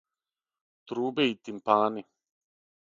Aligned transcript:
Трубе 0.87 1.27
и 1.31 1.39
тимпани. 1.43 2.07